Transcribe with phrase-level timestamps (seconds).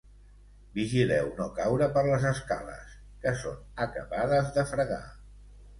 [0.77, 5.05] Vigileu no caure per les escales, que són acabades de fregar.